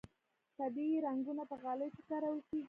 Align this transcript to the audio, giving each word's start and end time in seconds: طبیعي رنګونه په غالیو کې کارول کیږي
طبیعي 0.57 0.97
رنګونه 1.07 1.43
په 1.49 1.55
غالیو 1.63 1.93
کې 1.95 2.01
کارول 2.09 2.39
کیږي 2.47 2.59